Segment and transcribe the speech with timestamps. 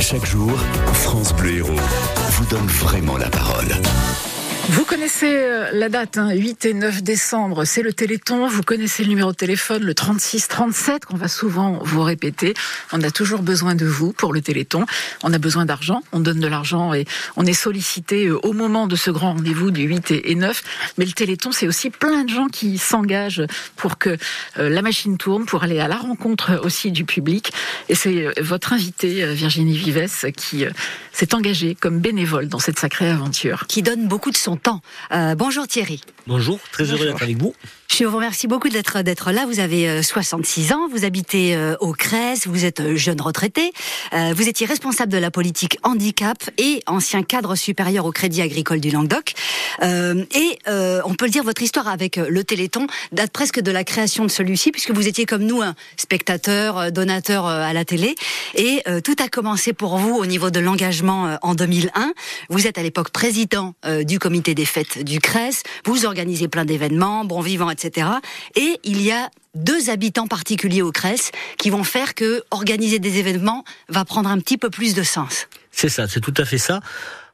[0.00, 0.50] Chaque jour,
[0.94, 1.76] France Bleu Héros
[2.30, 3.68] vous donne vraiment la parole.
[4.68, 8.46] Vous connaissez euh, la date, hein, 8 et 9 décembre, c'est le Téléthon.
[8.46, 12.54] Vous connaissez le numéro de téléphone, le 36-37, qu'on va souvent vous répéter.
[12.92, 14.84] On a toujours besoin de vous pour le Téléthon.
[15.24, 17.06] On a besoin d'argent, on donne de l'argent et
[17.36, 20.62] on est sollicité euh, au moment de ce grand rendez-vous du 8 et 9.
[20.98, 23.44] Mais le Téléthon, c'est aussi plein de gens qui s'engagent
[23.76, 24.16] pour que
[24.58, 27.52] euh, la machine tourne, pour aller à la rencontre aussi du public.
[27.88, 30.64] Et c'est votre invité, Virginie Vives, qui
[31.12, 33.66] s'est engagée comme bénévole dans cette sacrée aventure.
[33.66, 34.80] Qui donne beaucoup de son temps.
[35.12, 36.00] Euh, bonjour Thierry.
[36.26, 37.54] Bonjour, très heureux d'être avec vous.
[37.92, 39.46] Je vous remercie beaucoup d'être d'être là.
[39.46, 43.72] Vous avez 66 euh, ans, vous habitez euh, au Crèze, vous êtes jeune retraité,
[44.12, 48.90] vous étiez responsable de la politique handicap et ancien cadre supérieur au Crédit Agricole du
[48.90, 49.34] Languedoc.
[49.82, 54.24] et on peut le dire, votre histoire avec le Téléthon date presque de la création
[54.24, 58.14] de celui-ci, puisque vous étiez comme nous un spectateur, donateur à la télé.
[58.54, 62.12] Et tout a commencé pour vous au niveau de l'engagement en 2001.
[62.48, 67.24] Vous êtes à l'époque président du comité des fêtes du CRES, vous organisez plein d'événements,
[67.24, 67.79] bon vivant, etc.
[68.56, 73.18] Et il y a deux habitants particuliers au CRES qui vont faire que organiser des
[73.18, 75.46] événements va prendre un petit peu plus de sens.
[75.70, 76.80] C'est ça, c'est tout à fait ça.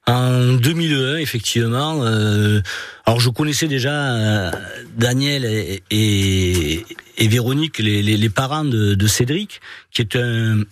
[0.08, 2.60] En 2001, effectivement, euh,
[3.06, 4.50] alors je connaissais déjà euh,
[4.96, 5.44] Daniel
[5.90, 6.86] et,
[7.18, 10.62] Véronique, les, parents de, de, Cédric, qui est un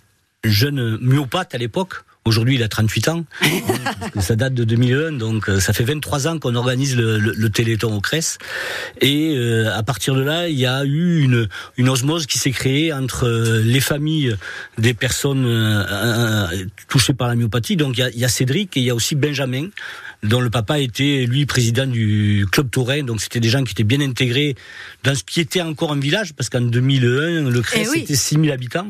[0.45, 1.95] jeune myopathe à l'époque.
[2.27, 3.25] Aujourd'hui, il a 38 ans.
[4.19, 7.95] ça date de 2001, donc euh, ça fait 23 ans qu'on organise le, le, Téléthon
[7.95, 8.39] au CRES.
[8.99, 12.49] Et euh, à partir de là, il y a eu une, une osmose qui s'est
[12.49, 14.35] créée entre euh, les familles
[14.79, 15.45] des personnes
[16.87, 17.75] touchées par la myopathie.
[17.75, 19.67] Donc il y, a, il y a Cédric et il y a aussi Benjamin,
[20.27, 23.83] dont le papa était lui président du club Touraine, donc c'était des gens qui étaient
[23.83, 24.55] bien intégrés
[25.03, 28.51] dans ce qui était encore un village, parce qu'en 2001, le CRES eh était 6000
[28.51, 28.87] habitants.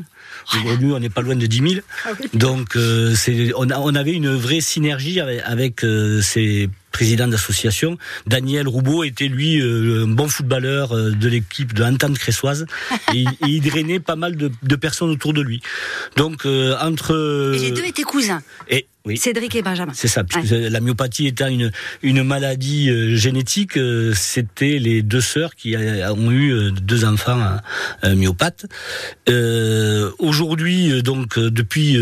[0.53, 1.81] Aujourd'hui, on n'est pas loin de 10 000.
[2.05, 3.15] Ah donc, euh,
[3.55, 7.97] on, on, avait une vraie synergie avec, avec euh, ces président d'association.
[8.25, 12.65] Daniel Roubaud était lui euh, un bon footballeur euh, de l'équipe de Entente Cressoise
[13.13, 15.61] et, il drainait pas mal de, de, personnes autour de lui.
[16.15, 18.41] Donc euh, entre et les deux étaient cousins.
[18.69, 19.17] Et oui.
[19.17, 19.93] Cédric et Benjamin.
[19.95, 21.71] C'est ça, la myopathie étant une,
[22.01, 23.79] une maladie génétique,
[24.13, 27.57] c'était les deux sœurs qui ont eu deux enfants
[28.03, 28.65] myopathes.
[30.19, 31.97] Aujourd'hui, donc depuis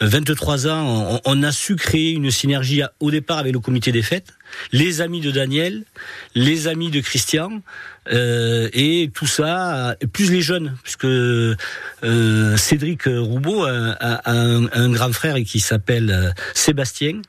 [0.00, 4.32] 23 ans, on, a su créer une synergie au départ avec le comité des fêtes,
[4.72, 5.84] les amis de Daniel,
[6.34, 7.62] les amis de Christian,
[8.12, 11.56] euh, et tout ça, plus les jeunes, puisque euh,
[12.56, 17.20] Cédric Roubaud a, un, grand frère qui s'appelle euh, Sébastien,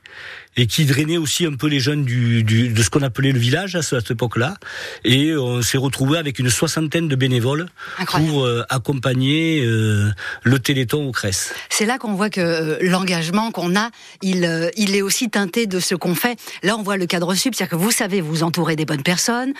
[0.56, 3.38] et qui drainait aussi un peu les jeunes du, du de ce qu'on appelait le
[3.38, 4.56] village à cette époque-là.
[5.04, 7.66] Et on s'est retrouvé avec une soixantaine de bénévoles
[8.06, 10.10] pour euh, accompagner euh,
[10.42, 11.52] le Téléthon au CRES.
[11.70, 13.90] C'est là qu'on voit que euh, l'engagement qu'on a,
[14.20, 16.38] il, il est aussi teinté de ce qu'on fait.
[16.62, 19.52] Là, on voit le cadre sub, c'est-à-dire que vous savez vous entourer des bonnes personnes,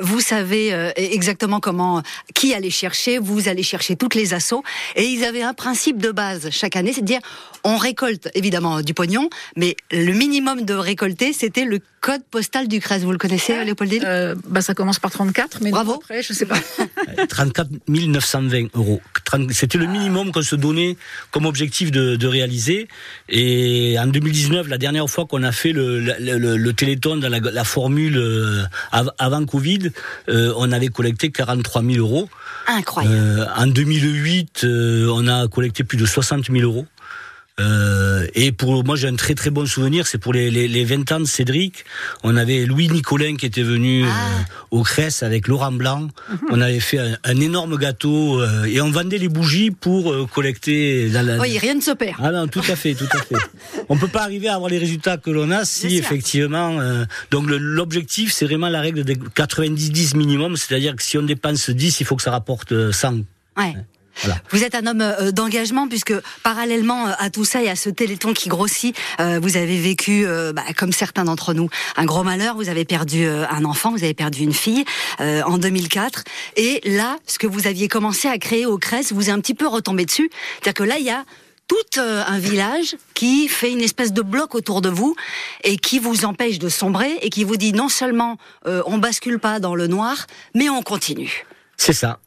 [0.00, 2.02] vous savez exactement comment,
[2.34, 4.62] qui aller chercher, vous allez chercher toutes les assauts.
[4.96, 7.20] Et ils avaient un principe de base chaque année, c'est de dire,
[7.64, 12.66] on récolte évidemment du pognon, mais le minimum minimum de récolter, c'était le code postal
[12.66, 13.00] du CRES.
[13.00, 15.96] Vous le connaissez, ah, Léopoldine euh, bah, Ça commence par 34, mais Bravo.
[15.96, 16.56] après, je sais pas.
[17.28, 19.02] 34 920 euros.
[19.50, 20.96] C'était le minimum qu'on se donnait
[21.32, 22.88] comme objectif de, réaliser.
[23.28, 28.16] Et en 2019, la dernière fois qu'on a fait le, le, Téléthon dans la, formule
[28.16, 28.62] euh,
[29.18, 29.90] avant Covid,
[30.30, 32.30] euh, on avait collecté 43 000 euros.
[32.68, 33.50] Incroyable.
[33.54, 36.86] en 2008, on a collecté plus de 60 000 euros.
[37.60, 40.06] Euh, et pour moi, j'ai un très très bon souvenir.
[40.06, 41.84] C'est pour les, les, les, 20 ans de Cédric.
[42.22, 44.08] On avait Louis Nicolin qui était venu ah.
[44.08, 46.00] euh, au Cresse avec Laurent Blanc.
[46.00, 46.38] Mhm.
[46.50, 51.08] On avait fait un, énorme gâteau euh, et on vendait les bougies pour euh, collecter.
[51.10, 52.16] La, Oui, rien ne se perd.
[52.20, 53.36] Ah non, tout à fait, tout à fait.
[53.90, 56.78] on peut pas arriver à avoir les résultats que l'on a si effectivement.
[57.30, 62.00] donc l'objectif, c'est vraiment la règle des 90-10 minimum, c'est-à-dire que si on dépense 10,
[62.00, 63.20] il faut que ça rapporte 100.
[63.56, 63.74] Ouais.
[64.50, 67.90] Vous êtes un homme euh, d'engagement puisque parallèlement euh, à tout ça et à ce
[67.90, 72.56] téléthon qui grossit, euh, vous avez vécu, bah, comme certains d'entre nous, un gros malheur.
[72.56, 74.84] Vous avez perdu un enfant, vous avez perdu une fille
[75.18, 76.24] en 2004.
[76.56, 79.54] Et là, ce que vous aviez commencé à créer au CRES, vous est un petit
[79.54, 80.30] peu retombé dessus.
[80.54, 81.24] C'est-à-dire que là, il y a
[81.68, 85.16] tout un village qui fait une espèce de bloc autour de vous
[85.64, 89.60] et qui vous empêche de sombrer et qui vous dit non seulement on bascule pas
[89.60, 91.46] dans le noir, mais on continue.
[91.76, 92.18] C'est ça.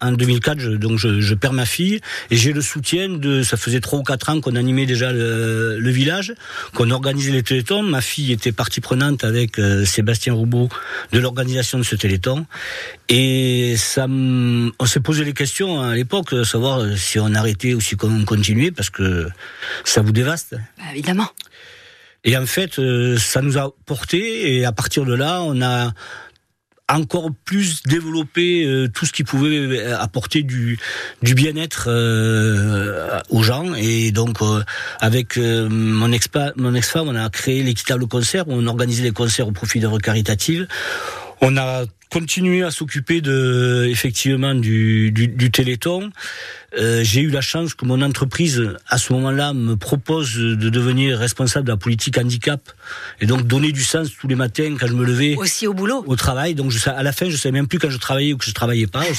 [0.00, 2.00] En 2004, je, donc je, je, perds ma fille
[2.30, 3.42] et j'ai le soutien de.
[3.42, 6.34] Ça faisait trois ou quatre ans qu'on animait déjà le, le village,
[6.74, 7.82] qu'on organisait les télétons.
[7.82, 10.68] Ma fille était partie prenante avec euh, Sébastien Roubaud
[11.12, 12.46] de l'organisation de ce téléthon
[13.08, 17.96] et ça, on s'est posé les questions à l'époque, savoir si on arrêtait ou si
[18.02, 19.28] on continuait parce que
[19.84, 20.56] ça vous dévaste.
[20.78, 21.28] Bah, évidemment.
[22.24, 25.92] Et en fait, euh, ça nous a porté et à partir de là, on a
[26.88, 30.78] encore plus développer euh, tout ce qui pouvait euh, apporter du,
[31.22, 33.74] bien-être euh, aux gens.
[33.74, 34.38] Et donc,
[35.00, 39.98] avec mon, ex-femme, on a créé l'équitable concert, on organisait des concerts au profit d'œuvres
[39.98, 40.66] caritatives.
[41.40, 43.22] On a continué à s'occuper
[43.88, 46.10] effectivement du Téléthon.
[46.78, 51.18] Euh, j'ai eu la chance que mon entreprise, à ce moment-là, me propose de devenir
[51.18, 52.72] responsable de la politique handicap
[53.20, 55.36] et donc donner du sens tous les matins quand je me levais.
[55.36, 56.02] Aussi au boulot.
[56.06, 56.54] Au travail.
[56.54, 58.52] Donc je, à la fin, je savais même plus quand je travaillais ou que je
[58.52, 59.04] travaillais pas.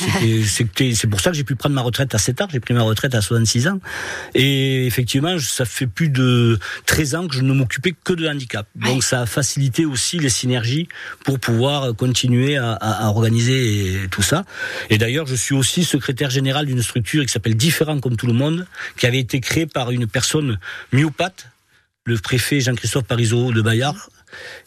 [0.46, 2.50] C'est pour ça que j'ai pu prendre ma retraite assez tard.
[2.52, 3.80] J'ai pris ma retraite à 66 ans.
[4.34, 8.68] Et effectivement, ça fait plus de 13 ans que je ne m'occupais que de handicap.
[8.75, 10.88] Donc ça a facilité aussi les synergies
[11.24, 14.44] pour pouvoir continuer à, à, à organiser tout ça.
[14.90, 18.33] Et d'ailleurs, je suis aussi secrétaire général d'une structure qui s'appelle Différent comme tout le
[18.33, 18.65] monde,
[18.97, 20.59] qui avait été créé par une personne
[20.92, 21.47] myopathe,
[22.06, 24.09] le préfet Jean-Christophe Parisot de Bayard,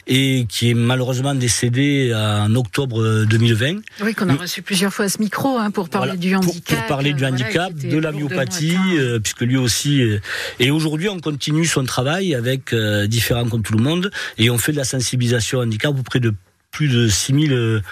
[0.06, 3.80] et qui est malheureusement décédé en octobre 2020.
[4.02, 6.78] Oui, qu'on a reçu plusieurs fois à ce micro hein, pour parler du handicap.
[6.78, 10.02] Pour, parler du handicap, de la myopathie, euh, puisque lui aussi.
[10.02, 10.20] Euh,
[10.58, 14.58] et aujourd'hui, on continue son travail avec euh, différents comme tout le monde, et on
[14.58, 16.34] fait de la sensibilisation au handicap auprès de
[16.70, 17.82] plus de 6000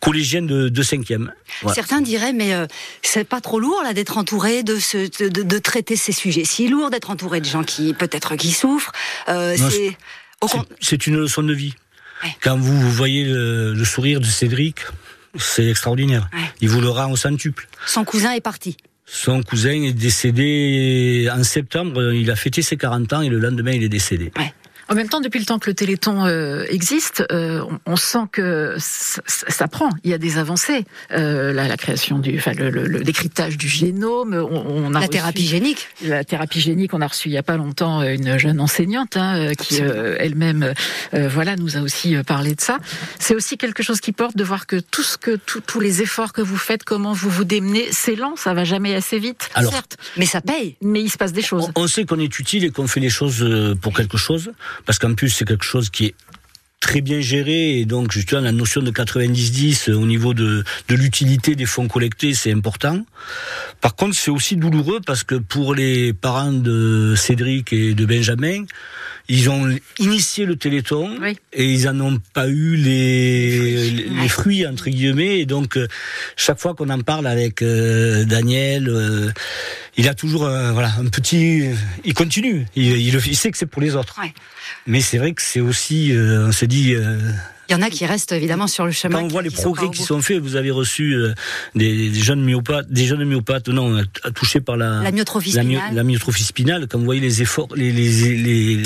[0.00, 1.28] collégienne de, de 5e.
[1.74, 2.66] Certains diraient, mais euh,
[3.02, 6.68] c'est pas trop lourd là d'être entouré de, ce, de, de, traiter ces sujets si
[6.68, 8.92] lourds, d'être entouré de gens qui peut-être qui souffrent.
[9.28, 9.56] Euh,
[10.80, 11.74] c'est une leçon de vie.
[12.42, 14.80] Quand vous voyez le, le, sourire de Cédric,
[15.38, 16.28] c'est extraordinaire.
[16.60, 17.68] Il vous le rend au centuple.
[17.86, 18.76] Son cousin est parti.
[19.06, 23.72] Son cousin est décédé en septembre, il a fêté ses 40 ans et le lendemain
[23.72, 24.30] il est décédé.
[24.38, 24.52] Ouais.
[24.90, 28.26] En même temps, depuis le temps que le Téléthon euh, existe, euh, on, on, sent
[28.32, 29.88] que ça, ça, prend.
[30.02, 30.84] Il y a des avancées.
[31.12, 34.34] Euh, la, la, création du, enfin le, le, le, décryptage du génome.
[34.34, 35.86] On, on a la reçu, thérapie génique.
[36.02, 36.92] La thérapie génique.
[36.92, 40.74] On a reçu il y a pas longtemps une jeune enseignante hein, qui elle-même,
[41.12, 42.78] voilà, nous a aussi parlé de ça.
[43.20, 46.02] C'est aussi quelque chose qui porte de voir que tout ce que tout, tous les
[46.02, 48.34] efforts que vous faites, comment vous vous démenez, c'est lent.
[48.34, 49.50] Ça va jamais assez vite.
[49.54, 50.74] Alors, certes, mais ça paye.
[50.82, 51.70] Mais il se passe des choses.
[51.76, 53.48] On, on sait qu'on est utile et qu'on fait les choses
[53.80, 54.50] pour quelque chose
[54.86, 56.14] parce qu'en plus c'est quelque chose qui est
[56.80, 61.54] très bien géré et donc justement la notion de 90-10 au niveau de, de l'utilité
[61.54, 63.04] des fonds collectés c'est important.
[63.80, 68.64] Par contre c'est aussi douloureux parce que pour les parents de Cédric et de Benjamin,
[69.30, 71.38] ils ont initié le Téléthon oui.
[71.52, 75.38] et ils en ont pas eu les, les, les fruits entre guillemets.
[75.38, 75.86] Et donc euh,
[76.36, 79.30] chaque fois qu'on en parle avec euh, Daniel euh,
[79.96, 81.64] il a toujours un, voilà un petit
[82.04, 82.66] il continue.
[82.74, 84.18] Il, il, il sait que c'est pour les autres.
[84.20, 84.34] Ouais.
[84.88, 86.96] mais c'est vrai que c'est aussi on se dit
[87.70, 89.20] il y en a qui restent évidemment sur le chemin.
[89.20, 91.32] Quand on voit les progrès qui sont faits, vous avez reçu euh,
[91.76, 94.02] des, jeunes myopathes, des jeunes myopathes, non,
[94.34, 95.82] touchés par la, la myotrophie spinale.
[95.90, 96.88] La, la, myotrophie spinale.
[96.88, 98.76] Quand vous voyez les efforts, les, les,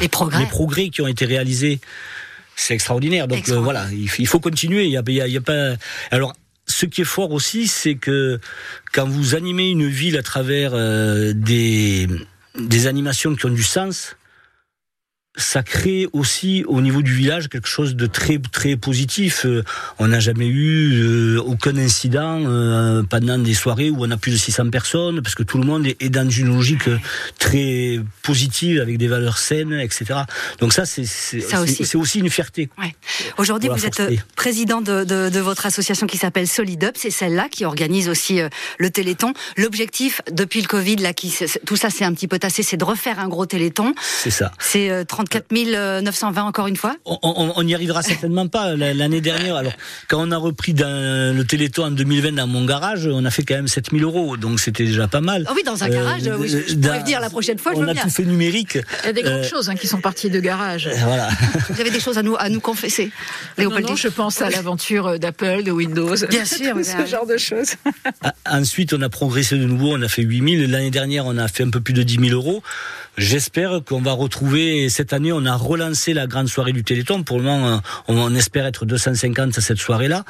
[0.00, 0.38] les, progrès.
[0.38, 1.80] les progrès qui ont été réalisés,
[2.54, 3.26] c'est extraordinaire.
[3.26, 3.82] Donc extraordinaire.
[3.82, 4.86] Euh, voilà, il, faut continuer.
[4.86, 5.74] Y a, il y a pas.
[6.12, 6.34] Alors
[6.68, 8.38] ce qui est fort aussi, c'est que
[8.92, 12.06] quand vous animez une ville à travers euh, des,
[12.58, 14.16] des animations qui ont du sens,
[15.38, 19.46] ça crée aussi au niveau du village quelque chose de très très positif.
[19.46, 19.62] Euh,
[19.98, 24.32] on n'a jamais eu euh, aucun incident euh, pendant des soirées où on a plus
[24.32, 26.88] de 600 personnes parce que tout le monde est, dans une logique
[27.38, 30.20] très positive avec des valeurs saines, etc.
[30.58, 31.06] Donc ça c'est
[31.94, 32.18] aussi.
[32.18, 32.68] une fierté.
[32.78, 32.96] Ouais.
[33.36, 34.02] Aujourd'hui vous êtes
[34.34, 38.40] président de, de, de, votre association qui s'appelle Solidup, c'est celle-là qui organise aussi
[38.78, 39.34] le Téléthon.
[39.56, 41.32] L'objectif depuis le Covid là qui
[41.64, 43.94] tout ça c'est un petit peu tassé, c'est de refaire un gros Téléthon.
[44.02, 44.50] C'est ça.
[44.58, 49.56] C'est 30 34 920 encore une fois On n'y arrivera certainement pas l'année dernière.
[49.56, 49.72] Alors,
[50.08, 53.42] quand on a repris dans le Téléthon en 2020 dans mon garage, on a fait
[53.42, 55.46] quand même 7000 euros, donc c'était déjà pas mal.
[55.48, 57.72] Oh oui, dans un garage, euh, oui, je, pourrais venir la prochaine fois.
[57.74, 58.02] on a bien.
[58.02, 58.78] tout fait numérique.
[59.02, 60.88] Il y a des grandes euh, choses hein, qui sont parties de garage.
[61.04, 61.28] Voilà.
[61.70, 63.10] Vous avez des choses à nous, à nous confesser,
[63.58, 66.14] non, non, je pense à l'aventure d'Apple, de Windows.
[66.28, 67.74] Bien sûr, ce genre de choses.
[68.48, 70.70] Ensuite, on a progressé de nouveau, on a fait 8000.
[70.70, 72.62] L'année dernière, on a fait un peu plus de 10 000 euros.
[73.18, 75.32] J'espère qu'on va retrouver cette année.
[75.32, 77.24] On a relancé la grande soirée du Téléthon.
[77.24, 80.24] Pour le moment, on, on espère être 250 à cette soirée-là.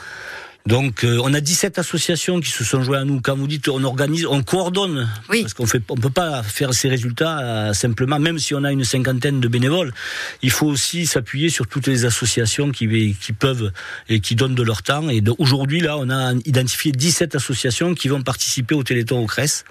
[0.69, 3.23] Donc euh, on a 17 associations qui se sont jointes à nous.
[3.23, 5.41] Quand vous dites on organise, on coordonne, Oui.
[5.41, 8.71] parce qu'on fait, on peut pas faire ces résultats euh, simplement, même si on a
[8.71, 9.95] une cinquantaine de bénévoles.
[10.43, 13.73] Il faut aussi s'appuyer sur toutes les associations qui, qui peuvent
[14.11, 15.09] et qui donnent de leur temps.
[15.09, 19.65] Et aujourd'hui là, on a identifié 17 associations qui vont participer au Téléthon au CRES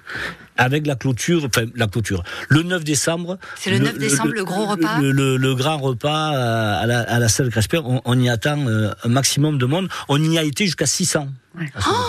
[0.60, 2.24] avec la clôture, enfin la clôture.
[2.48, 3.38] Le 9 décembre.
[3.56, 7.28] C'est le 9 décembre, le gros repas Le, grand repas euh, à la, à la
[7.28, 7.80] salle Cresper.
[7.84, 9.88] On, on y attend un maximum de monde.
[10.08, 11.28] On y a été jusqu'à 600.
[11.56, 11.66] Ouais.
[11.74, 12.04] à ce moment.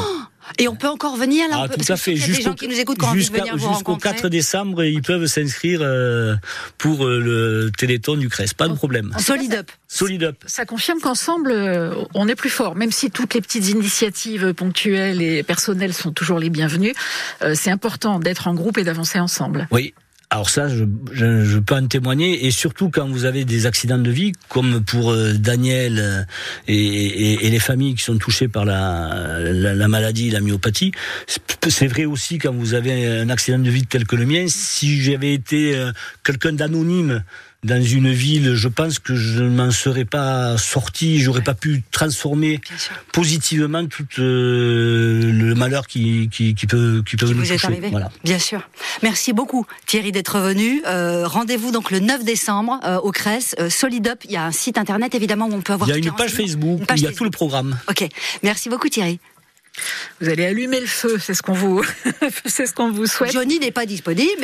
[0.57, 2.15] Et on peut encore venir là Ah, peut- tout parce à fait.
[2.15, 2.55] Jusqu'au
[3.13, 4.09] jusqu'au rencontrer.
[4.13, 6.36] 4 décembre, ils peuvent s'inscrire euh,
[6.79, 8.53] pour euh, le Téléthon du CRES.
[8.57, 9.13] Pas de problème.
[9.19, 9.71] Solid Up.
[9.88, 10.38] Solid Up.
[10.48, 12.75] Ça confirme qu'ensemble, euh, on est plus fort.
[12.75, 16.93] Même si toutes les petites initiatives ponctuelles et personnelles sont toujours les bienvenues,
[17.43, 19.67] euh, c'est important d'être en groupe et d'avancer ensemble.
[19.71, 19.93] Oui.
[20.31, 23.98] Alors ça, je, je, je peux en témoigner, et surtout quand vous avez des accidents
[23.98, 26.21] de vie, comme pour euh, Daniel euh,
[26.67, 30.91] et, et- et les familles qui sont touchées par la, la, la maladie, la myopathie.
[31.67, 34.45] C'est- vrai aussi quand vous avez un accident de vie tel que le mien.
[34.48, 35.91] Si j'avais été euh,
[36.24, 37.24] quelqu'un d'anonyme
[37.63, 41.84] dans une ville, je pense que je ne m'en serais pas sorti, j'aurais pas pu
[41.92, 42.62] transformer
[43.12, 47.56] positivement tout euh, le malheur qui, qui, qui peut, qui peut Qui nous vous est
[47.56, 47.68] toucher.
[47.68, 48.12] arrivé Voilà.
[48.24, 48.62] Bien sûr.
[49.04, 50.82] Merci beaucoup Thierry d'être venu.
[50.86, 53.56] Euh, Rendez-vous donc le 9 décembre euh, au CRES.
[53.60, 55.92] Euh, Solid Up, il y a un site internet évidemment où on peut avoir Il
[55.92, 56.32] y a une page.
[56.32, 57.18] Facebook, Une page il y a Facebook.
[57.18, 57.78] tout le programme.
[57.89, 58.08] Ok.
[58.42, 59.20] Merci beaucoup Thierry.
[60.20, 61.82] Vous allez allumer le feu, c'est ce qu'on vous,
[62.46, 63.32] c'est ce qu'on vous souhaite.
[63.32, 64.30] Johnny n'est pas disponible.